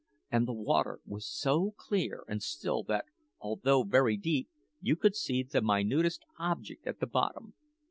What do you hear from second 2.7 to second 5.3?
that, although very deep, you could